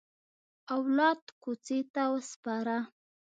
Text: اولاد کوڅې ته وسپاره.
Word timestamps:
اولاد 0.75 1.21
کوڅې 1.41 1.79
ته 1.93 2.03
وسپاره. 2.13 2.77